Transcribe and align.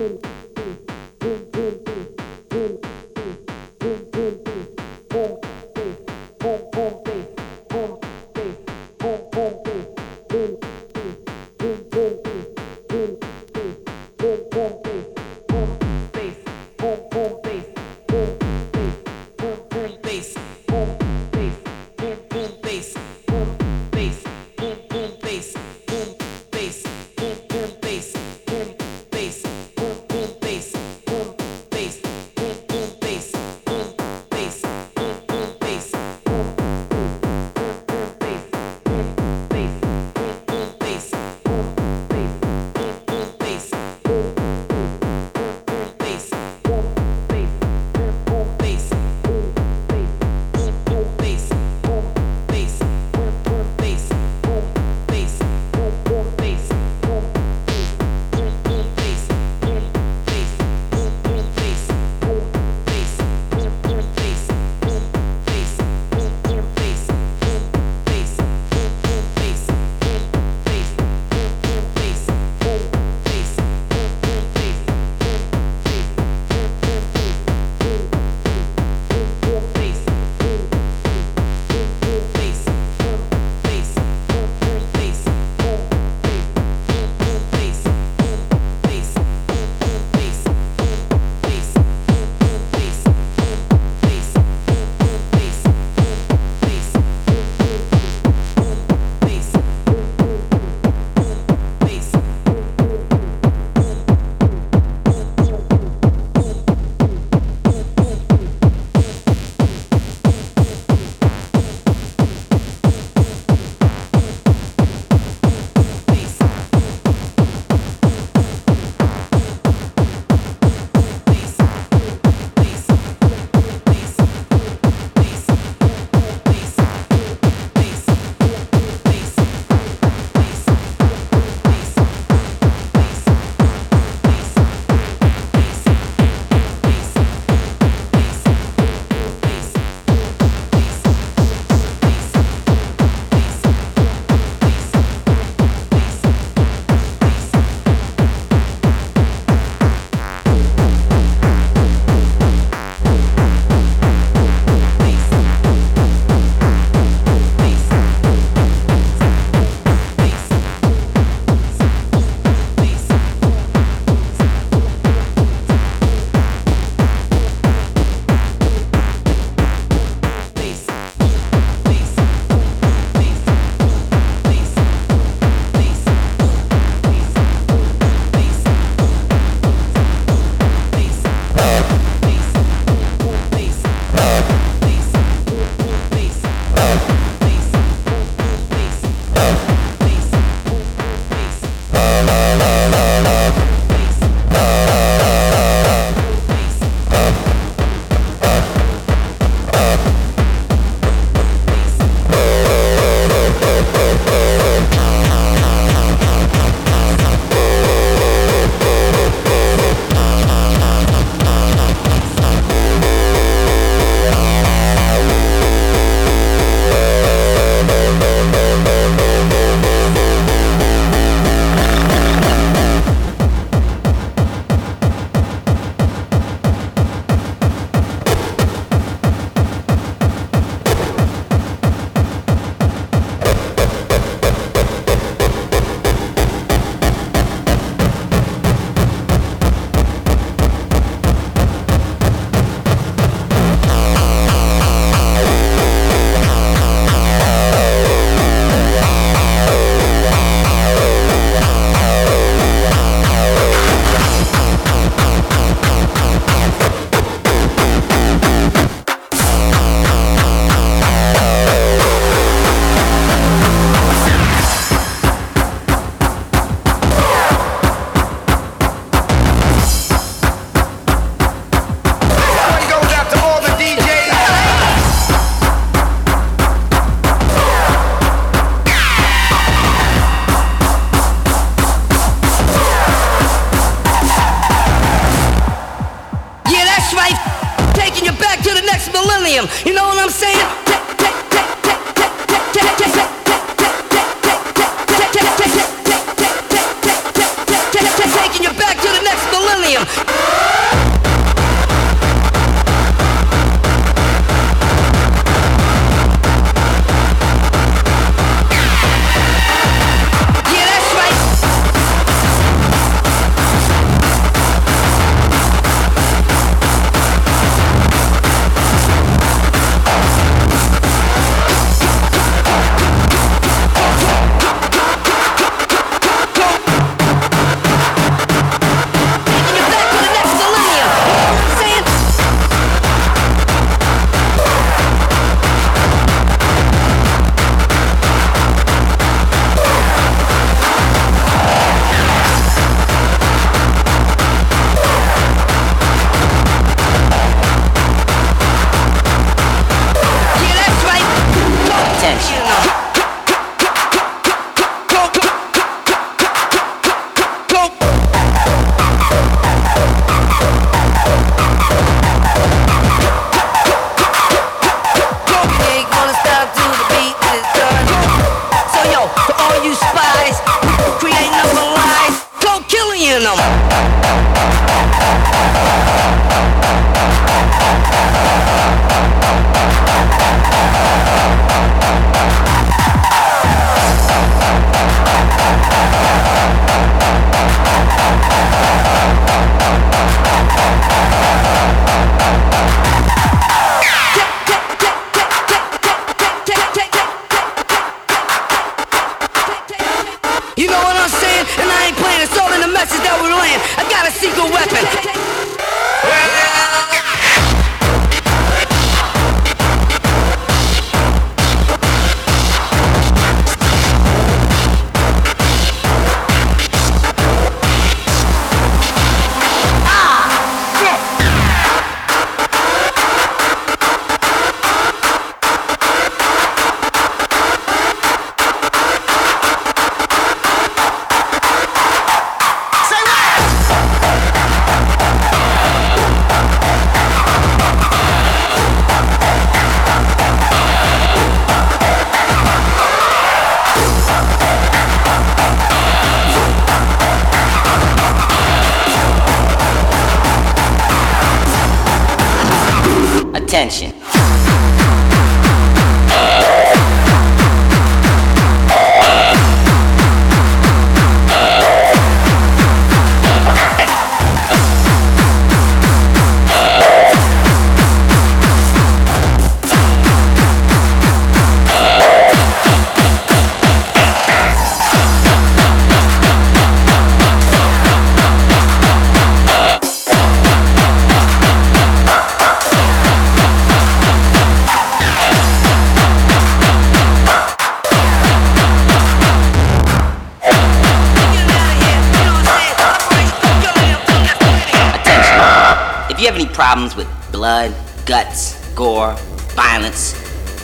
millennium. 0.00 0.39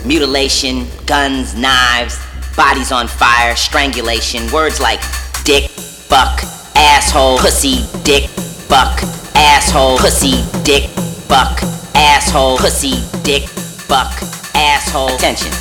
Mutilation, 0.07 0.87
guns, 1.05 1.55
knives, 1.55 2.19
bodies 2.57 2.93
on 2.93 3.09
fire, 3.09 3.57
strangulation, 3.57 4.51
words 4.53 4.81
like 4.81 5.01
dick, 5.45 5.69
fuck, 5.71 6.41
asshole, 6.77 7.39
pussy, 7.39 7.85
dick, 8.05 8.29
fuck, 8.71 9.03
asshole, 9.35 9.99
pussy, 9.99 10.45
dick, 10.63 10.89
fuck, 11.27 11.61
asshole, 11.95 12.57
pussy, 12.59 13.03
dick, 13.23 13.49
fuck, 13.89 14.13
asshole. 14.55 15.15
Attention. 15.17 15.53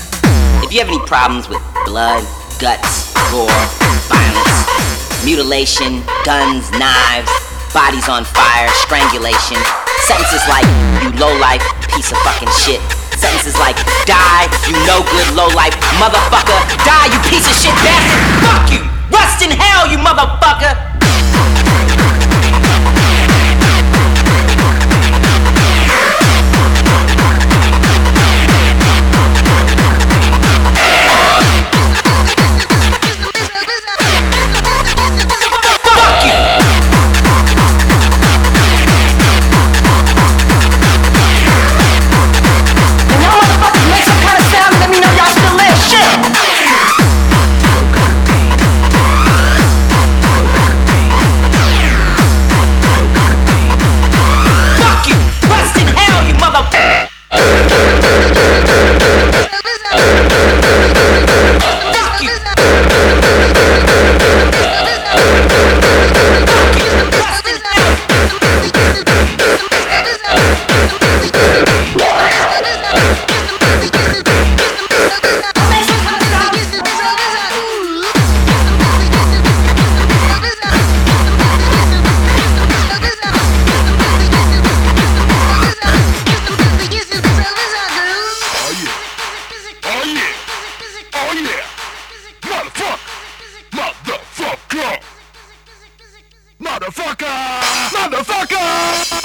If 0.63 0.71
you 0.71 0.79
have 0.79 0.89
any 0.89 0.99
problems 1.07 1.49
with 1.49 1.61
blood, 1.85 2.23
guts, 2.59 3.13
gore, 3.31 3.49
violence, 4.07 5.25
mutilation, 5.25 6.03
guns, 6.23 6.69
knives, 6.71 7.31
bodies 7.73 8.07
on 8.07 8.23
fire, 8.25 8.69
strangulation, 8.69 9.57
sentences 10.05 10.45
like 10.47 10.65
you 11.01 11.09
low 11.17 11.33
life 11.41 11.65
piece 11.89 12.11
of 12.11 12.17
fucking 12.21 12.49
shit. 12.61 12.81
Sentences 13.17 13.57
like 13.57 13.75
die, 14.05 14.45
you 14.69 14.77
no 14.85 15.01
good 15.09 15.33
low 15.33 15.49
life 15.57 15.73
motherfucker, 15.97 16.61
die, 16.85 17.09
you 17.09 17.19
piece 17.25 17.47
of 17.49 17.55
shit 17.57 17.73
bastard, 17.81 18.21
fuck 18.45 18.65
you, 18.69 18.81
rust 19.09 19.41
in 19.41 19.49
hell, 19.49 19.89
you 19.89 19.97
motherfucker. 19.97 20.94
Bye. 98.75 99.24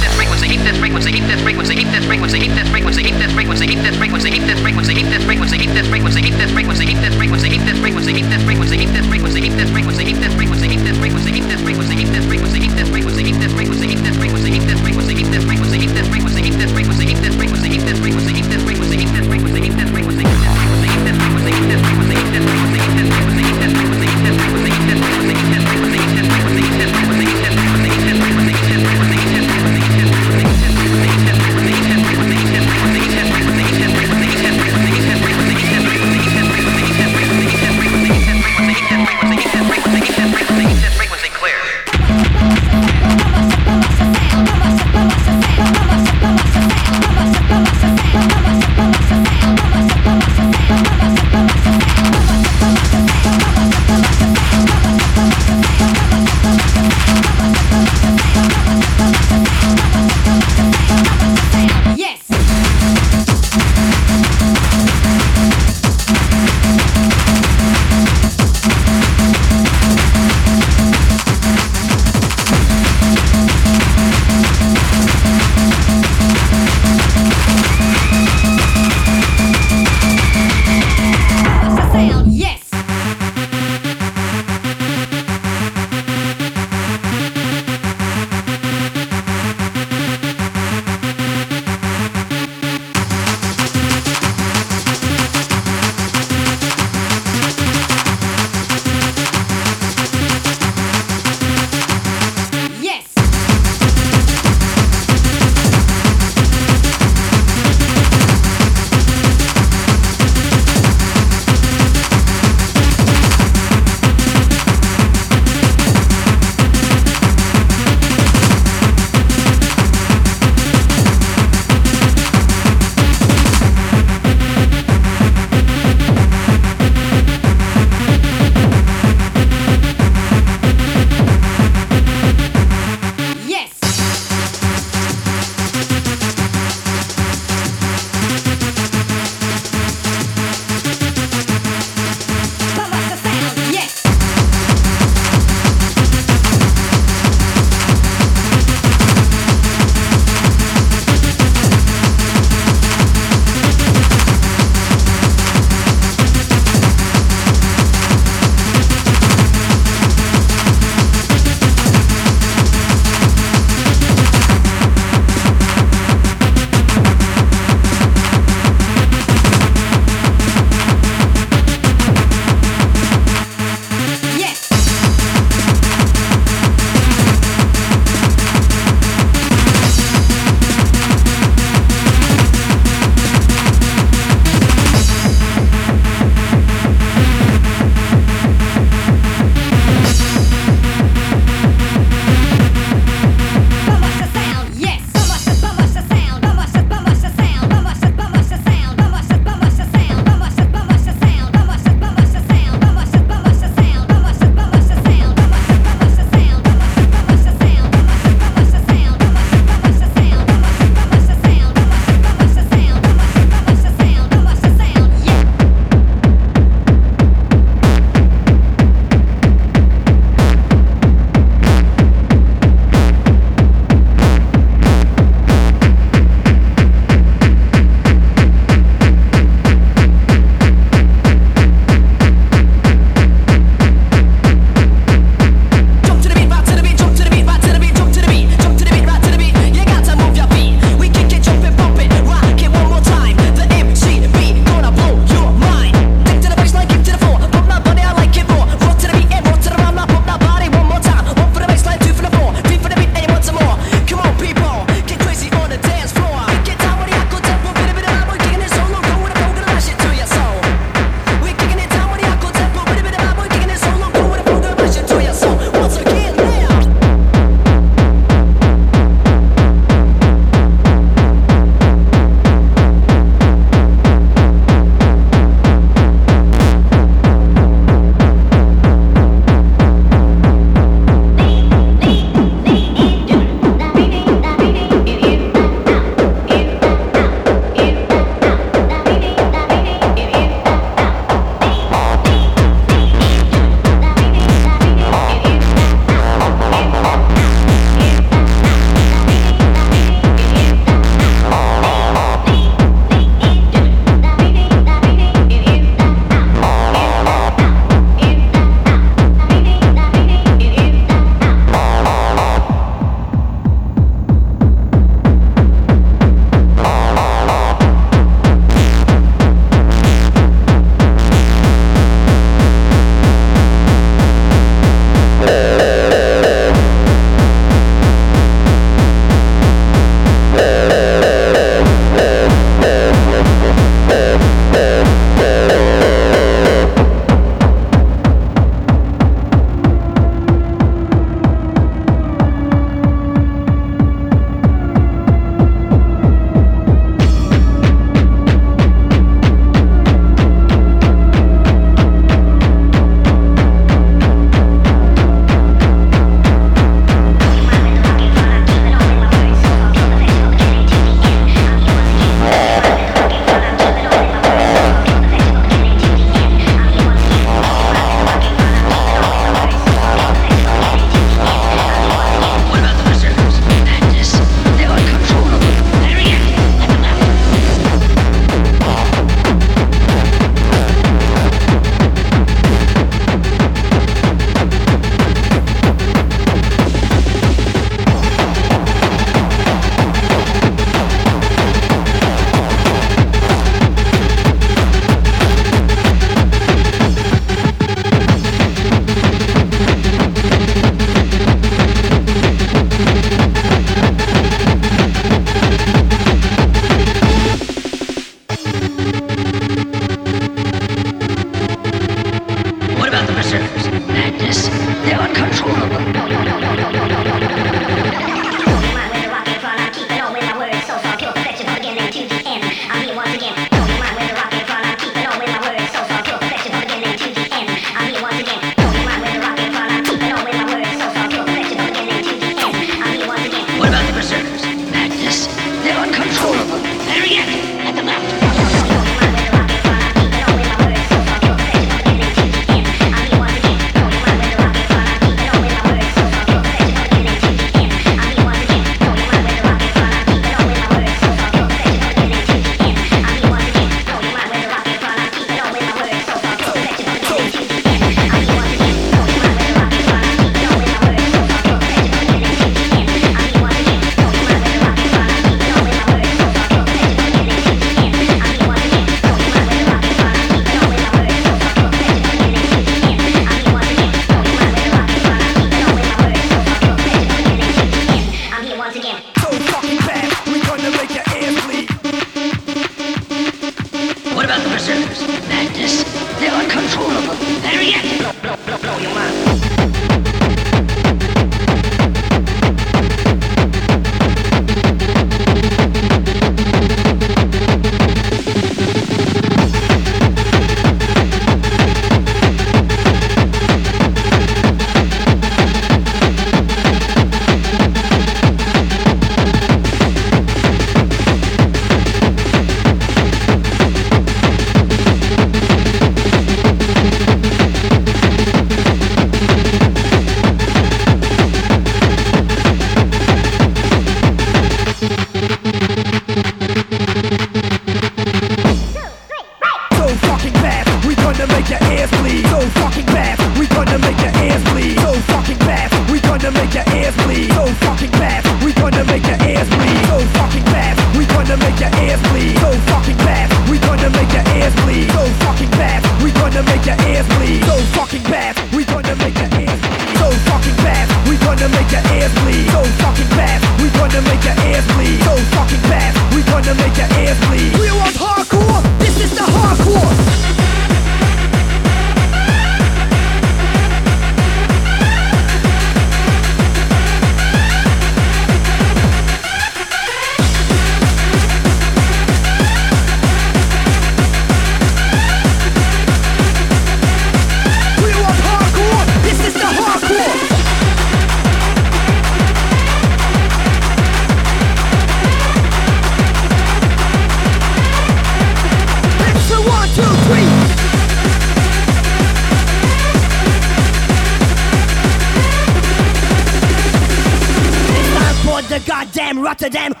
Goddamn 599.61 599.93
Rotterdam 599.93 600.00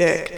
am 0.00 0.35